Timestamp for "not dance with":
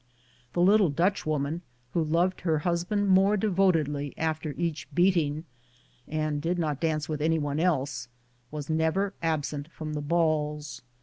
6.57-7.21